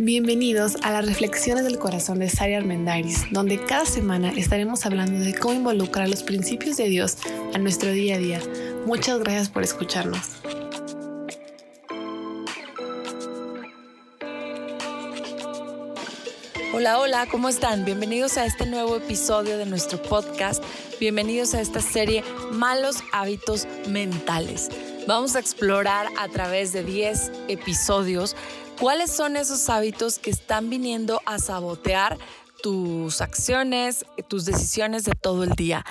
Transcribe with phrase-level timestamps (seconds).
[0.00, 5.34] Bienvenidos a las Reflexiones del Corazón de Sari Armendariz, donde cada semana estaremos hablando de
[5.34, 7.16] cómo involucrar los principios de Dios
[7.52, 8.40] a nuestro día a día.
[8.86, 10.20] Muchas gracias por escucharnos.
[16.72, 17.84] Hola, hola, ¿cómo están?
[17.84, 20.62] Bienvenidos a este nuevo episodio de nuestro podcast.
[21.00, 22.22] Bienvenidos a esta serie
[22.52, 24.68] Malos Hábitos Mentales.
[25.08, 28.36] Vamos a explorar a través de 10 episodios
[28.80, 32.16] ¿Cuáles son esos hábitos que están viniendo a sabotear
[32.62, 35.84] tus acciones, tus decisiones de todo el día?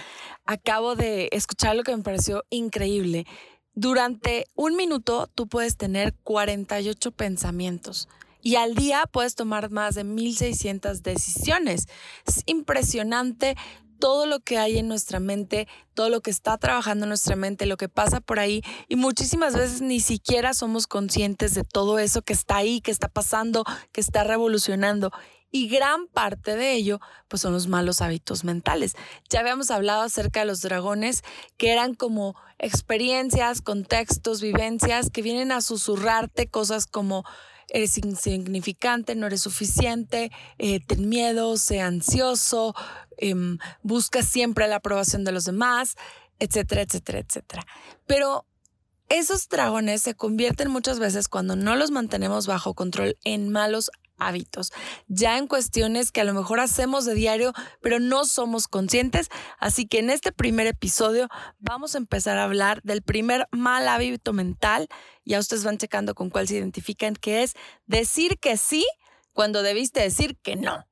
[0.45, 3.26] Acabo de escuchar lo que me pareció increíble.
[3.73, 8.08] Durante un minuto tú puedes tener 48 pensamientos
[8.42, 11.88] y al día puedes tomar más de 1600 decisiones.
[12.26, 13.58] Es impresionante
[14.00, 17.66] todo lo que hay en nuestra mente, todo lo que está trabajando en nuestra mente,
[17.66, 22.22] lo que pasa por ahí y muchísimas veces ni siquiera somos conscientes de todo eso
[22.22, 25.12] que está ahí, que está pasando, que está revolucionando.
[25.50, 28.95] Y gran parte de ello, pues son los malos hábitos mentales.
[29.30, 31.23] Ya habíamos hablado acerca de los dragones,
[31.56, 37.23] que eran como experiencias, contextos, vivencias que vienen a susurrarte cosas como
[37.70, 42.73] eres insignificante, no eres suficiente, eh, ten miedo, sea ansioso,
[43.18, 45.95] em, busca siempre la aprobación de los demás,
[46.40, 47.66] etcétera, etcétera, etcétera.
[48.06, 48.45] Pero
[49.10, 54.72] esos dragones se convierten muchas veces cuando no los mantenemos bajo control en malos hábitos,
[55.08, 59.30] ya en cuestiones que a lo mejor hacemos de diario, pero no somos conscientes.
[59.60, 61.28] Así que en este primer episodio
[61.60, 64.88] vamos a empezar a hablar del primer mal hábito mental.
[65.26, 67.54] Ya ustedes van checando con cuál se identifican, que es
[67.86, 68.86] decir que sí
[69.34, 70.86] cuando debiste decir que no.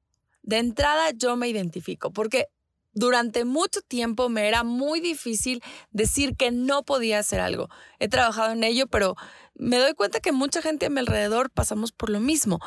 [0.43, 2.47] De entrada yo me identifico porque
[2.95, 7.69] durante mucho tiempo me era muy difícil decir que no podía hacer algo.
[7.99, 9.15] He trabajado en ello, pero
[9.53, 12.59] me doy cuenta que mucha gente a mi alrededor pasamos por lo mismo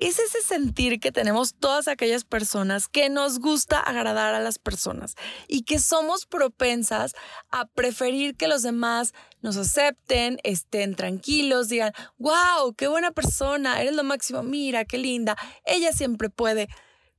[0.00, 5.14] es ese sentir que tenemos todas aquellas personas que nos gusta agradar a las personas
[5.46, 7.14] y que somos propensas
[7.50, 9.12] a preferir que los demás
[9.42, 15.36] nos acepten, estén tranquilos, digan, wow, qué buena persona, eres lo máximo, mira, qué linda,
[15.64, 16.68] ella siempre puede.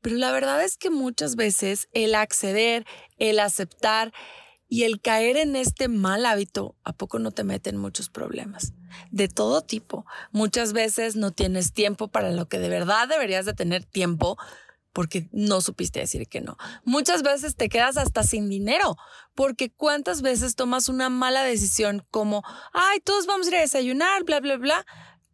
[0.01, 2.85] Pero la verdad es que muchas veces el acceder,
[3.19, 4.11] el aceptar,
[4.71, 8.71] y el caer en este mal hábito, ¿a poco no te meten muchos problemas?
[9.11, 10.05] De todo tipo.
[10.31, 14.37] Muchas veces no tienes tiempo para lo que de verdad deberías de tener tiempo
[14.93, 16.55] porque no supiste decir que no.
[16.85, 18.95] Muchas veces te quedas hasta sin dinero,
[19.35, 24.23] porque cuántas veces tomas una mala decisión como, ay, todos vamos a ir a desayunar,
[24.23, 24.85] bla, bla, bla.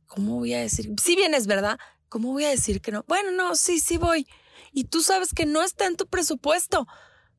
[0.08, 0.92] ¿Cómo voy a decir?
[1.00, 1.78] Si vienes, ¿verdad?
[2.10, 3.06] ¿Cómo voy a decir que no?
[3.08, 4.26] Bueno, no, sí, sí voy.
[4.72, 6.88] Y tú sabes que no está en tu presupuesto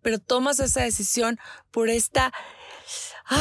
[0.09, 1.39] pero tomas esa decisión
[1.71, 2.33] por esta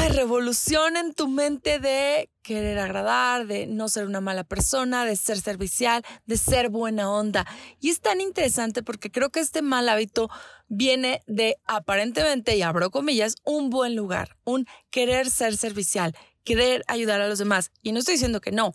[0.09, 5.39] revolución en tu mente de querer agradar, de no ser una mala persona, de ser
[5.39, 7.47] servicial, de ser buena onda.
[7.79, 10.29] Y es tan interesante porque creo que este mal hábito
[10.67, 17.22] viene de aparentemente, y abro comillas, un buen lugar, un querer ser servicial, querer ayudar
[17.22, 17.72] a los demás.
[17.81, 18.73] Y no estoy diciendo que no,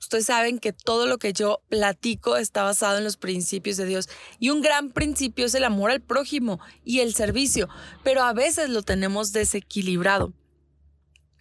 [0.00, 4.08] Ustedes saben que todo lo que yo platico está basado en los principios de Dios
[4.38, 7.68] y un gran principio es el amor al prójimo y el servicio,
[8.02, 10.32] pero a veces lo tenemos desequilibrado.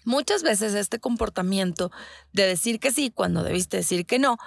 [0.06, 1.92] Muchas veces este comportamiento
[2.34, 4.38] de decir que sí cuando debiste decir que no,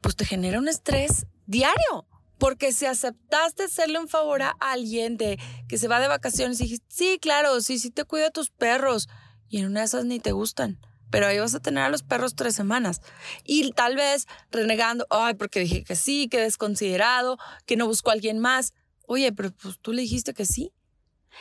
[0.00, 2.06] pues te genera un estrés diario.
[2.38, 6.64] Porque si aceptaste hacerle un favor a alguien de que se va de vacaciones y
[6.64, 9.08] dijiste, sí, claro, sí, sí te cuida a tus perros,
[9.48, 10.78] y en una de esas ni te gustan
[11.10, 13.00] pero ahí vas a tener a los perros tres semanas.
[13.44, 18.14] Y tal vez renegando, ay, porque dije que sí, que desconsiderado, que no busco a
[18.14, 18.74] alguien más.
[19.06, 20.72] Oye, pero pues tú le dijiste que sí.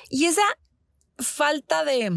[0.09, 0.43] Y esa
[1.17, 2.11] falta de,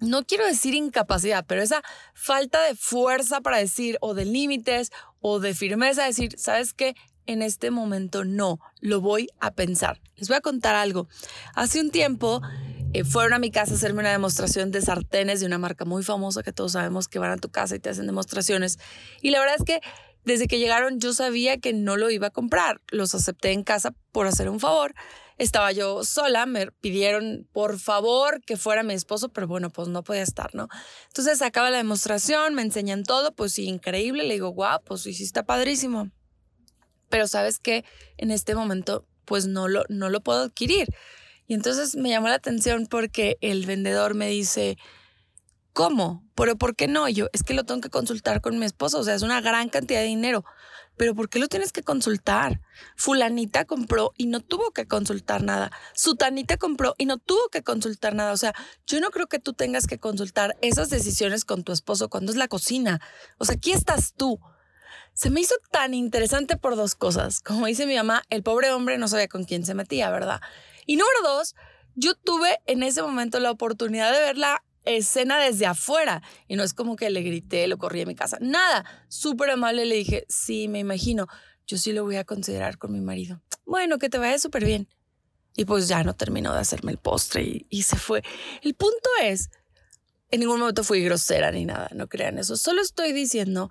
[0.00, 1.82] no quiero decir incapacidad, pero esa
[2.14, 4.90] falta de fuerza para decir, o de límites,
[5.20, 6.94] o de firmeza, decir, ¿sabes qué?
[7.26, 10.00] En este momento no, lo voy a pensar.
[10.16, 11.08] Les voy a contar algo.
[11.54, 12.40] Hace un tiempo
[12.94, 16.02] eh, fueron a mi casa a hacerme una demostración de sartenes de una marca muy
[16.02, 18.78] famosa que todos sabemos que van a tu casa y te hacen demostraciones.
[19.20, 19.80] Y la verdad es que
[20.24, 22.80] desde que llegaron yo sabía que no lo iba a comprar.
[22.88, 24.94] Los acepté en casa por hacer un favor.
[25.36, 30.02] Estaba yo sola, me pidieron por favor que fuera mi esposo, pero bueno, pues no
[30.02, 30.68] podía estar, ¿no?
[31.08, 34.24] Entonces acaba la demostración, me enseñan todo, pues sí, increíble.
[34.24, 36.10] Le digo, guau, pues sí, sí está padrísimo.
[37.08, 37.84] Pero sabes que
[38.16, 40.88] en este momento, pues no lo, no lo puedo adquirir.
[41.48, 44.78] Y entonces me llamó la atención porque el vendedor me dice,
[45.72, 46.22] ¿cómo?
[46.34, 47.08] ¿Pero por qué no?
[47.08, 49.70] yo, es que lo tengo que consultar con mi esposo, o sea, es una gran
[49.70, 50.44] cantidad de dinero.
[50.98, 52.60] Pero ¿por qué lo tienes que consultar?
[52.96, 55.70] Fulanita compró y no tuvo que consultar nada.
[55.94, 58.32] Sutanita compró y no tuvo que consultar nada.
[58.32, 58.52] O sea,
[58.86, 62.36] yo no creo que tú tengas que consultar esas decisiones con tu esposo cuando es
[62.36, 63.00] la cocina.
[63.38, 64.40] O sea, aquí estás tú.
[65.14, 67.40] se me hizo tan interesante por dos cosas.
[67.40, 70.40] Como dice mi mamá, el pobre hombre no sabía con quién se metía, ¿verdad?
[70.88, 71.54] Y número dos,
[71.96, 76.22] yo tuve en ese momento la oportunidad de ver la escena desde afuera.
[76.48, 78.38] Y no es como que le grité, lo corrí a mi casa.
[78.40, 78.86] Nada.
[79.08, 81.26] Súper amable le dije, sí, me imagino.
[81.66, 83.42] Yo sí lo voy a considerar con mi marido.
[83.66, 84.88] Bueno, que te vaya súper bien.
[85.56, 88.22] Y pues ya no terminó de hacerme el postre y, se fue.
[88.62, 89.50] El punto es,
[90.30, 92.56] en ningún momento fui grosera ni nada, no crean eso.
[92.56, 93.68] Solo estoy diciendo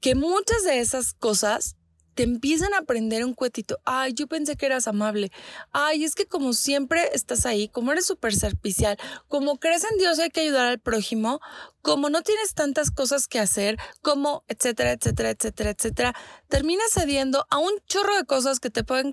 [0.00, 1.74] que muchas de esas cosas
[2.14, 3.78] te empiezan a aprender un cuetito.
[3.84, 5.32] Ay, yo pensé que eras amable.
[5.72, 8.98] Ay, es que como siempre estás ahí, como eres súper servicial,
[9.28, 11.40] como crees en Dios hay que ayudar al prójimo,
[11.80, 16.14] como no tienes tantas cosas que hacer, como etcétera, etcétera, etcétera, etcétera,
[16.48, 19.12] terminas cediendo a un chorro de cosas que te pueden,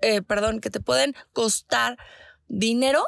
[0.00, 1.96] eh, perdón, que te pueden costar
[2.48, 3.04] dinero,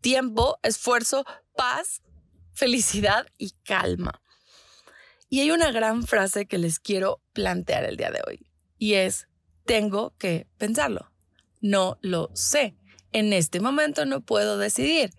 [0.00, 1.24] tiempo, esfuerzo,
[1.56, 2.02] paz,
[2.52, 4.20] felicidad y calma.
[5.28, 8.49] Y hay una gran frase que les quiero plantear el día de hoy
[8.80, 9.28] y es,
[9.66, 11.12] tengo que pensarlo.
[11.60, 12.74] No lo sé.
[13.12, 15.10] En este momento no puedo decidir.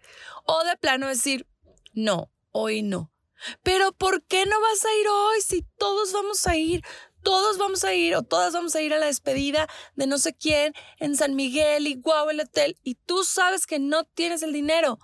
[0.45, 1.47] O de plano decir,
[1.93, 3.13] no, hoy no.
[3.61, 6.81] Pero ¿por qué no vas a ir hoy si todos vamos a ir?
[7.21, 10.33] Todos vamos a ir o todas vamos a ir a la despedida de no sé
[10.33, 14.53] quién en San Miguel y guau el hotel y tú sabes que no tienes el
[14.53, 14.97] dinero.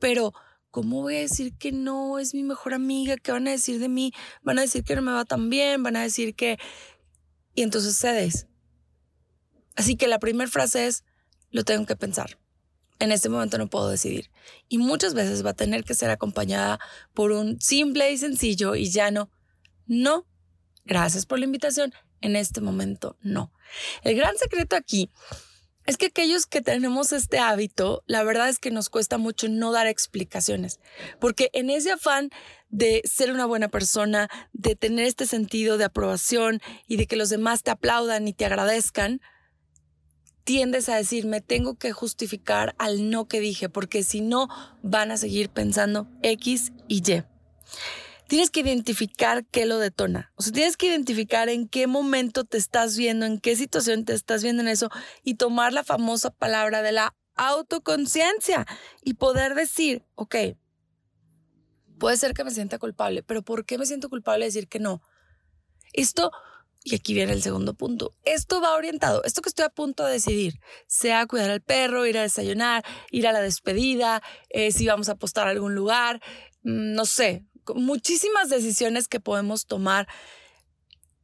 [0.00, 0.32] Pero
[0.72, 3.16] ¿cómo voy a decir que no es mi mejor amiga?
[3.16, 4.12] ¿Qué van a decir de mí?
[4.42, 6.58] Van a decir que no me va tan bien, van a decir que...
[7.54, 8.46] Y entonces cedes.
[9.76, 11.04] Así que la primera frase es,
[11.50, 12.38] lo tengo que pensar.
[12.98, 14.30] En este momento no puedo decidir.
[14.68, 16.78] Y muchas veces va a tener que ser acompañada
[17.14, 19.30] por un simple y sencillo y llano,
[19.86, 20.26] no,
[20.84, 23.52] gracias por la invitación, en este momento no.
[24.02, 25.10] El gran secreto aquí
[25.84, 29.72] es que aquellos que tenemos este hábito, la verdad es que nos cuesta mucho no
[29.72, 30.78] dar explicaciones,
[31.18, 32.30] porque en ese afán
[32.72, 37.28] de ser una buena persona, de tener este sentido de aprobación y de que los
[37.28, 39.20] demás te aplaudan y te agradezcan,
[40.42, 44.48] tiendes a decir, me tengo que justificar al no que dije, porque si no,
[44.82, 47.22] van a seguir pensando X y Y
[48.32, 50.32] tienes que identificar qué lo detona.
[50.36, 54.14] O sea, tienes que identificar en qué momento te estás viendo, en qué situación te
[54.14, 54.88] estás viendo en eso
[55.22, 58.64] y tomar la famosa palabra de la autoconciencia
[59.04, 60.34] y poder decir, ok,
[62.02, 64.80] puede ser que me sienta culpable, pero ¿por qué me siento culpable de decir que
[64.80, 65.00] no?
[65.92, 66.32] Esto,
[66.82, 70.14] y aquí viene el segundo punto, esto va orientado, esto que estoy a punto de
[70.14, 70.58] decidir,
[70.88, 75.12] sea cuidar al perro, ir a desayunar, ir a la despedida, eh, si vamos a
[75.12, 76.20] apostar a algún lugar,
[76.64, 77.44] mm, no sé,
[77.76, 80.08] muchísimas decisiones que podemos tomar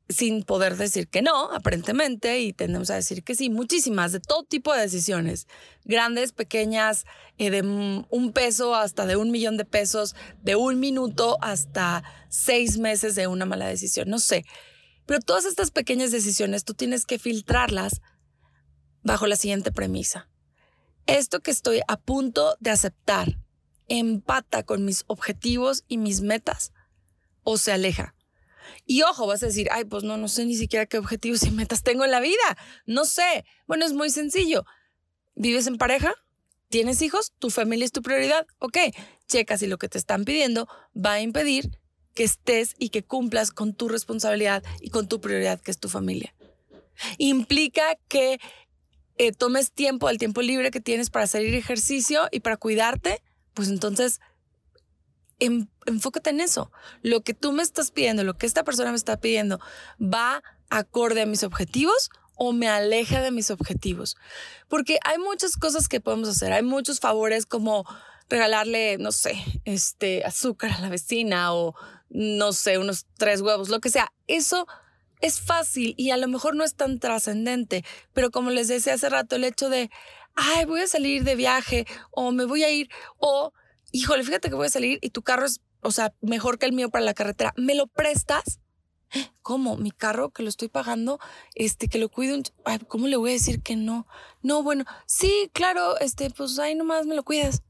[0.08, 4.43] sin poder decir que no, aparentemente, y tendemos a decir que sí, muchísimas, de todo
[4.43, 5.46] tipo de decisiones,
[5.84, 7.05] grandes, pequeñas,
[7.37, 12.78] eh, de un peso hasta de un millón de pesos, de un minuto hasta seis
[12.78, 14.46] meses de una mala decisión, no sé.
[15.05, 18.00] Pero todas estas pequeñas decisiones tú tienes que filtrarlas
[19.02, 20.28] bajo la siguiente premisa.
[21.06, 23.38] Esto que estoy a punto de aceptar,
[23.88, 26.72] empata con mis objetivos y mis metas
[27.43, 28.14] o se aleja.
[28.87, 31.50] Y ojo, vas a decir, ay, pues no, no sé ni siquiera qué objetivos y
[31.50, 32.59] metas tengo en la vida.
[32.87, 33.44] No sé.
[33.67, 34.65] Bueno, es muy sencillo.
[35.35, 36.15] ¿Vives en pareja?
[36.69, 37.32] ¿Tienes hijos?
[37.38, 38.47] ¿Tu familia es tu prioridad?
[38.59, 38.76] Ok,
[39.26, 41.79] checa si lo que te están pidiendo va a impedir
[42.15, 45.89] que estés y que cumplas con tu responsabilidad y con tu prioridad, que es tu
[45.89, 46.34] familia.
[47.17, 48.41] Implica que
[49.17, 53.22] eh, tomes tiempo, el tiempo libre que tienes para hacer ejercicio y para cuidarte,
[53.55, 54.20] pues entonces
[55.38, 56.70] enfócate en eso.
[57.02, 59.60] Lo que tú me estás pidiendo, lo que esta persona me está pidiendo,
[60.00, 64.16] ¿va acorde a mis objetivos o me aleja de mis objetivos?
[64.68, 67.84] Porque hay muchas cosas que podemos hacer, hay muchos favores como
[68.28, 71.74] regalarle, no sé, este azúcar a la vecina o
[72.10, 74.12] no sé, unos tres huevos, lo que sea.
[74.26, 74.66] Eso
[75.20, 79.08] es fácil y a lo mejor no es tan trascendente, pero como les decía hace
[79.08, 79.90] rato, el hecho de
[80.38, 83.52] ay, voy a salir de viaje o me voy a ir o,
[83.92, 86.72] híjole, fíjate que voy a salir y tu carro es, o sea, mejor que el
[86.72, 88.60] mío para la carretera, ¿me lo prestas?
[89.42, 89.76] ¿Cómo?
[89.76, 91.18] Mi carro que lo estoy pagando,
[91.54, 92.38] este, que lo cuido.
[92.88, 94.06] ¿Cómo le voy a decir que no?
[94.42, 97.62] No, bueno, sí, claro, este, pues ahí nomás me lo cuidas.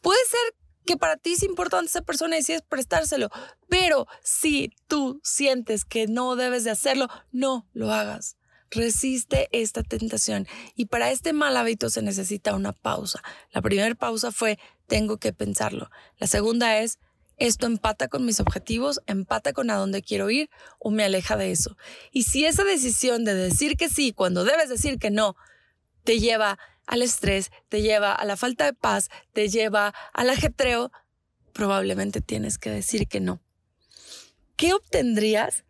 [0.00, 0.54] Puede ser
[0.86, 3.28] que para ti es importante esa persona y decides prestárselo,
[3.68, 8.36] pero si tú sientes que no debes de hacerlo, no lo hagas.
[8.70, 10.46] Resiste esta tentación
[10.76, 13.22] y para este mal hábito se necesita una pausa.
[13.52, 15.90] La primera pausa fue tengo que pensarlo.
[16.18, 16.98] La segunda es
[17.36, 21.50] esto empata con mis objetivos, empata con a dónde quiero ir o me aleja de
[21.50, 21.76] eso.
[22.12, 25.36] Y si esa decisión de decir que sí cuando debes decir que no
[26.04, 30.92] te lleva al estrés, te lleva a la falta de paz, te lleva al ajetreo,
[31.54, 33.40] probablemente tienes que decir que no.
[34.56, 35.64] ¿Qué obtendrías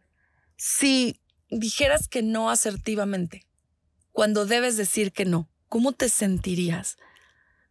[0.57, 1.20] Si
[1.51, 3.47] dijeras que no asertivamente,
[4.13, 6.97] cuando debes decir que no, ¿cómo te sentirías?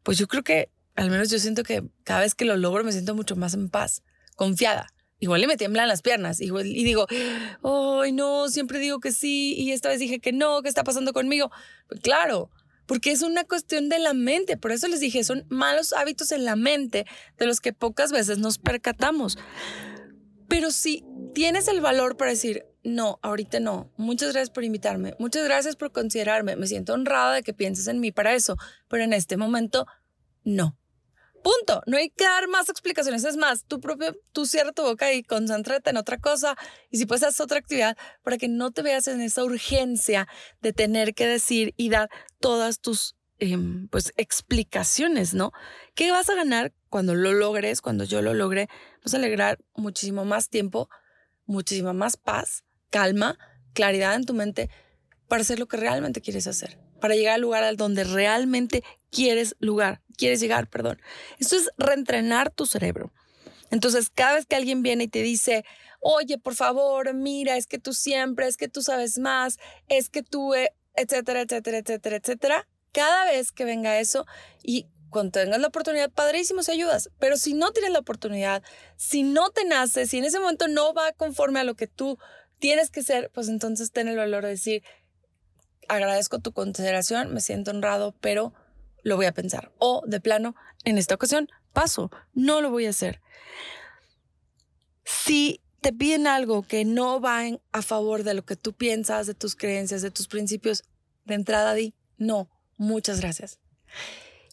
[0.03, 2.91] Pues yo creo que, al menos yo siento que cada vez que lo logro me
[2.91, 4.03] siento mucho más en paz,
[4.35, 4.93] confiada.
[5.21, 6.49] Igual le me tiemblan las piernas y
[6.83, 7.07] digo,
[7.63, 11.11] ay no, siempre digo que sí y esta vez dije que no, ¿qué está pasando
[11.11, 11.51] conmigo?
[11.89, 12.49] Pues claro,
[12.85, 16.45] porque es una cuestión de la mente, por eso les dije, son malos hábitos en
[16.45, 17.05] la mente
[17.37, 19.37] de los que pocas veces nos percatamos.
[20.47, 21.03] Pero si
[21.35, 22.65] tienes el valor para decir,
[22.95, 27.43] no, ahorita no, muchas gracias por invitarme, muchas gracias por considerarme, me siento honrada de
[27.43, 29.85] que pienses en mí para eso, pero en este momento,
[30.43, 30.79] no.
[31.43, 31.81] Punto.
[31.85, 33.23] No hay que dar más explicaciones.
[33.23, 36.55] Es más, tú propio, tú cierra tu boca y concéntrate en otra cosa.
[36.89, 40.27] Y si puedes hacer otra actividad para que no te veas en esa urgencia
[40.61, 45.51] de tener que decir y dar todas tus em, pues explicaciones, ¿no?
[45.95, 47.81] ¿Qué vas a ganar cuando lo logres?
[47.81, 48.67] Cuando yo lo logre,
[49.03, 50.89] vas a alegrar muchísimo más tiempo,
[51.45, 53.37] muchísima más paz, calma,
[53.73, 54.69] claridad en tu mente
[55.27, 59.55] para hacer lo que realmente quieres hacer, para llegar al lugar al donde realmente quieres
[59.59, 61.01] lugar, quieres llegar, perdón.
[61.37, 63.13] Esto es reentrenar tu cerebro.
[63.71, 65.63] Entonces, cada vez que alguien viene y te dice,
[65.99, 70.23] oye, por favor, mira, es que tú siempre, es que tú sabes más, es que
[70.23, 74.25] tú, eh, etcétera, etcétera, etcétera, etcétera, cada vez que venga eso
[74.63, 78.63] y cuando tengas la oportunidad, padrísimo si ayudas, pero si no tienes la oportunidad,
[78.95, 82.17] si no te nace, si en ese momento no va conforme a lo que tú
[82.59, 84.83] tienes que ser, pues entonces ten el valor de decir,
[85.87, 88.53] agradezco tu consideración, me siento honrado, pero
[89.03, 89.71] lo voy a pensar.
[89.79, 93.21] O de plano, en esta ocasión, paso, no lo voy a hacer.
[95.03, 99.33] Si te piden algo que no va a favor de lo que tú piensas, de
[99.33, 100.83] tus creencias, de tus principios,
[101.25, 103.59] de entrada di, no, muchas gracias.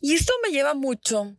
[0.01, 1.37] Y esto me lleva mucho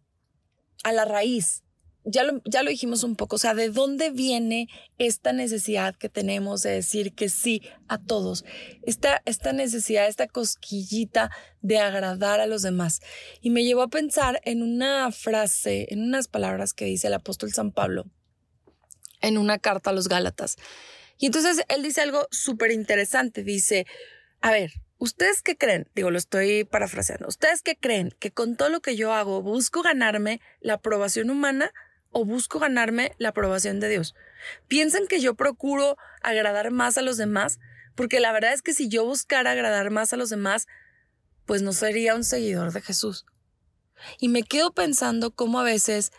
[0.84, 1.64] a la raíz
[2.10, 6.08] ya lo, ya lo dijimos un poco, o sea, ¿de dónde viene esta necesidad que
[6.08, 8.46] tenemos de decir que sí a todos?
[8.84, 11.30] Esta, esta necesidad, esta cosquillita
[11.62, 13.02] de agradar a los demás.
[13.42, 17.52] Y me llevó a pensar en una frase, en unas palabras que dice el apóstol
[17.52, 18.06] San Pablo
[19.22, 20.58] en una carta a los Gálatas.
[21.18, 23.86] Y entonces él dice algo súper interesante, dice,
[24.42, 25.88] a ver, ¿Ustedes qué creen?
[25.94, 27.28] Digo, lo estoy parafraseando.
[27.28, 28.16] ¿Ustedes qué creen?
[28.18, 31.72] ¿Que con todo lo que yo hago busco ganarme la aprobación humana
[32.18, 34.16] o busco ganarme la aprobación de Dios.
[34.68, 37.60] Piensan que yo procuro agradar más a los demás,
[37.94, 40.66] porque la verdad es que si yo buscara agradar más a los demás,
[41.46, 43.28] pues no sería un seguidor de Jesús.
[44.20, 46.12] Y me quedo pensando cómo a veces,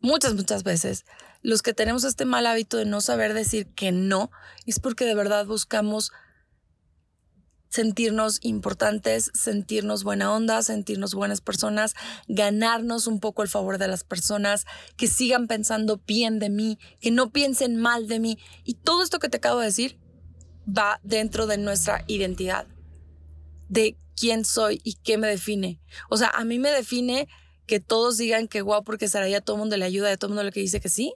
[0.00, 1.04] muchas, muchas veces,
[1.42, 4.32] los que tenemos este mal hábito de no saber decir que no,
[4.66, 6.10] es porque de verdad buscamos
[7.76, 11.94] sentirnos importantes, sentirnos buena onda, sentirnos buenas personas,
[12.26, 14.64] ganarnos un poco el favor de las personas,
[14.96, 18.38] que sigan pensando bien de mí, que no piensen mal de mí.
[18.64, 19.98] Y todo esto que te acabo de decir
[20.66, 22.66] va dentro de nuestra identidad,
[23.68, 25.78] de quién soy y qué me define.
[26.08, 27.28] O sea, a mí me define
[27.66, 30.44] que todos digan que guau porque Saraí a todo mundo le ayuda, a todo mundo
[30.44, 31.12] le que dice que sí.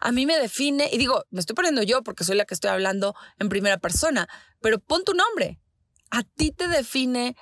[0.00, 2.70] A mí me define, y digo, me estoy poniendo yo porque soy la que estoy
[2.70, 4.28] hablando en primera persona,
[4.60, 5.58] pero pon tu nombre
[6.10, 7.36] a ti te define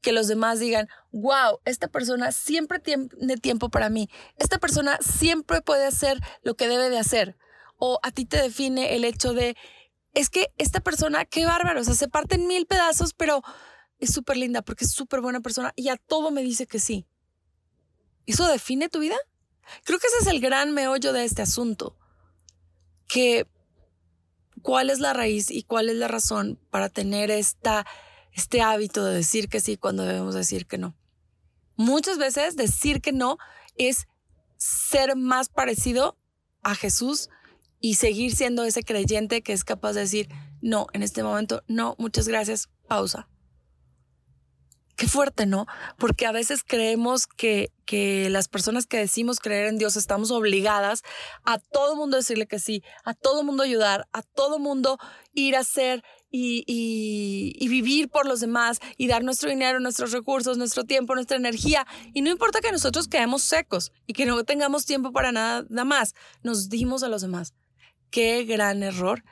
[0.00, 5.60] que los demás digan, wow, esta persona siempre tiene tiempo para mí, esta persona siempre
[5.60, 7.36] puede hacer lo que debe de hacer.
[7.78, 9.56] O a ti te define el hecho de,
[10.14, 13.42] es que esta persona, qué bárbaro, o sea, se parte en mil pedazos, pero
[13.98, 17.06] es súper linda porque es súper buena persona y a todo me dice que sí.
[18.26, 19.16] ¿Eso define tu vida?
[19.84, 21.96] Creo que ese es el gran meollo de este asunto.
[23.06, 23.46] Que
[24.62, 27.86] cuál es la raíz y cuál es la razón para tener esta
[28.32, 30.96] este hábito de decir que sí cuando debemos decir que no.
[31.76, 33.38] Muchas veces decir que no
[33.76, 34.06] es
[34.56, 36.18] ser más parecido
[36.62, 37.30] a Jesús
[37.80, 40.28] y seguir siendo ese creyente que es capaz de decir,
[40.60, 43.28] no, en este momento, no, muchas gracias, pausa.
[44.96, 45.66] Qué fuerte, ¿no?
[45.96, 51.02] Porque a veces creemos que, que las personas que decimos creer en Dios estamos obligadas
[51.44, 54.98] a todo mundo decirle que sí, a todo mundo ayudar, a todo mundo
[55.34, 60.84] ir a hacer y, vivir por los demás y dar nuestro dinero, nuestros recursos, nuestro
[60.84, 61.86] tiempo, nuestra energía.
[62.12, 66.14] Y no importa que nosotros quedemos secos y que no tengamos tiempo para nada, más,
[66.42, 67.54] nos dimos a los demás.
[68.10, 69.24] Qué gran error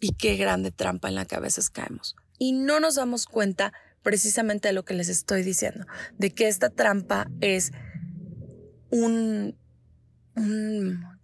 [0.00, 2.16] y qué grande trampa en la que a veces caemos.
[2.38, 5.86] Y no nos damos cuenta precisamente de lo que les estoy diciendo,
[6.18, 7.72] de que esta trampa es
[8.90, 9.56] un,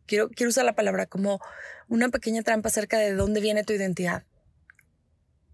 [0.07, 1.41] quiero, quiero usar la palabra como
[1.89, 4.25] una pequeña trampa acerca de dónde viene tu identidad.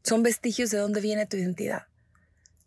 [0.06, 1.88] Son vestigios de dónde viene tu identidad.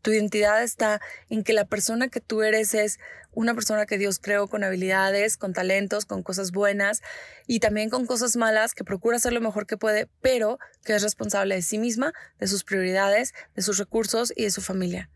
[0.02, 3.00] Tu identidad está en que la persona que tú eres es
[3.32, 7.02] una persona que Dios creó con habilidades, con talentos, con cosas buenas
[7.48, 11.02] y también con cosas malas, que procura hacer lo mejor que puede, pero que es
[11.02, 15.10] responsable de sí misma, de sus prioridades, de sus recursos y de su familia.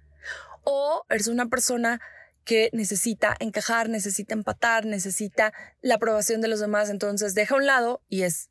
[0.63, 1.99] O eres una persona
[2.45, 5.51] que necesita encajar, necesita empatar, necesita
[5.81, 8.49] la aprobación de los demás, entonces deja a un lado y es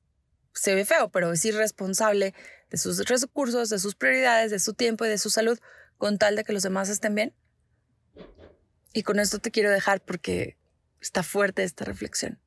[0.54, 2.35] se ve feo, pero es irresponsable
[2.71, 5.59] de sus recursos, de sus prioridades, de su tiempo y de su salud
[5.99, 7.35] con tal de que los demás estén bien.
[8.92, 10.59] Y con esto te quiero dejar porque
[11.00, 12.40] está fuerte esta reflexión.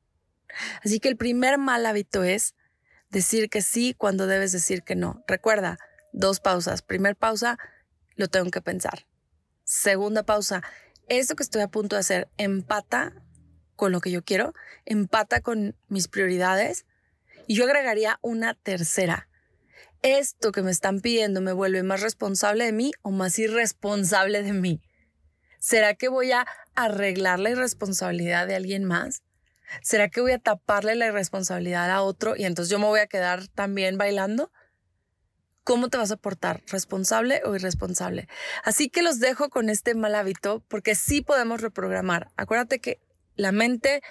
[0.84, 2.54] Así que el primer mal hábito es
[3.10, 5.24] decir que sí cuando debes decir que no.
[5.26, 5.78] Recuerda,
[6.12, 6.82] dos pausas.
[6.82, 7.58] Primer pausa,
[8.14, 9.06] lo tengo que pensar.
[9.64, 10.62] Segunda pausa,
[11.08, 13.14] esto que estoy a punto de hacer empata
[13.74, 16.86] con lo que yo quiero, empata con mis prioridades.
[17.46, 19.28] Y yo agregaría una tercera.
[20.02, 24.52] ¿Esto que me están pidiendo me vuelve más responsable de mí o más irresponsable de
[24.52, 24.82] mí?
[25.58, 29.22] ¿Será que voy a arreglar la irresponsabilidad de alguien más?
[29.82, 33.06] ¿Será que voy a taparle la irresponsabilidad a otro y entonces yo me voy a
[33.06, 34.52] quedar también bailando?
[35.64, 36.62] ¿Cómo te vas a portar?
[36.68, 38.28] ¿Responsable o irresponsable?
[38.62, 42.30] Así que los dejo con este mal hábito porque sí podemos reprogramar.
[42.36, 43.00] Acuérdate que
[43.34, 44.02] la mente,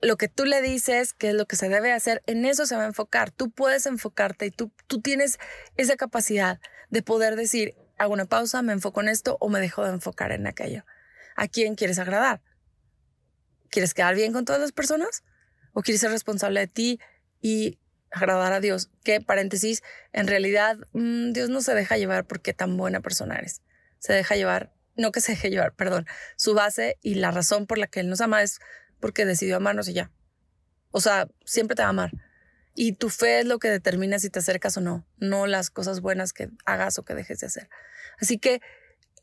[0.00, 2.76] lo que tú le dices, que es lo que se debe hacer, en eso se
[2.76, 3.30] va a enfocar.
[3.30, 5.38] Tú puedes enfocarte y tú, tú tienes
[5.76, 6.60] esa capacidad
[6.90, 10.32] de poder decir, hago una pausa, me enfoco en esto o me dejo de enfocar
[10.32, 10.84] en aquello.
[11.34, 12.42] ¿A quién quieres agradar?
[13.70, 15.24] ¿Quieres quedar bien con todas las personas?
[15.72, 17.00] ¿O quieres ser responsable de ti
[17.40, 17.78] y
[18.10, 18.90] agradar a Dios?
[19.02, 23.62] Que, paréntesis, en realidad mm, Dios no se deja llevar porque tan buena persona eres.
[23.98, 27.78] Se deja llevar, no que se deje llevar, perdón, su base y la razón por
[27.78, 28.60] la que Él nos ama es
[29.00, 30.10] porque decidió amarnos y ya.
[30.90, 32.12] O sea, siempre te va a amar.
[32.74, 36.00] Y tu fe es lo que determina si te acercas o no, no las cosas
[36.00, 37.70] buenas que hagas o que dejes de hacer.
[38.20, 38.60] Así que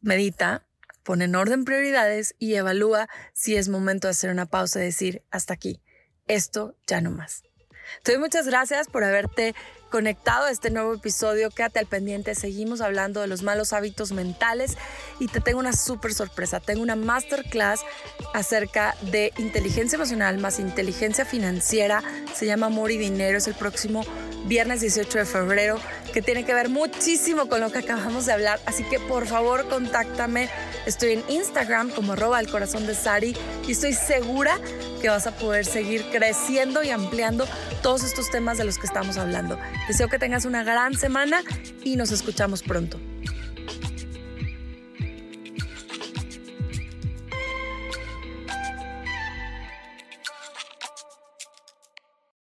[0.01, 0.67] medita,
[1.03, 5.23] pon en orden prioridades y evalúa si es momento de hacer una pausa y decir,
[5.29, 5.81] hasta aquí,
[6.27, 7.43] esto ya no más.
[8.03, 9.55] Doy muchas gracias por haberte
[9.89, 11.51] conectado a este nuevo episodio.
[11.51, 12.33] Quédate al pendiente.
[12.33, 14.75] Seguimos hablando de los malos hábitos mentales
[15.19, 16.59] y te tengo una súper sorpresa.
[16.59, 17.81] Tengo una masterclass
[18.33, 22.01] acerca de inteligencia emocional más inteligencia financiera.
[22.33, 23.37] Se llama Amor y Dinero.
[23.37, 24.03] Es el próximo
[24.45, 25.79] viernes 18 de febrero
[26.13, 28.59] que tiene que ver muchísimo con lo que acabamos de hablar.
[28.65, 30.49] Así que por favor contáctame.
[30.85, 33.35] Estoy en Instagram como arroba el corazón de Sari
[33.67, 34.59] y estoy segura
[35.01, 37.45] que vas a poder seguir creciendo y ampliando
[37.81, 39.57] todos estos temas de los que estamos hablando.
[39.87, 41.43] Deseo que tengas una gran semana
[41.83, 42.99] y nos escuchamos pronto.